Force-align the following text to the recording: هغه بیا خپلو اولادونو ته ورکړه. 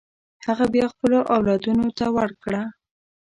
هغه 0.47 0.65
بیا 0.73 0.85
خپلو 0.93 1.17
اولادونو 1.35 1.87
ته 1.97 2.05
ورکړه. 2.17 2.61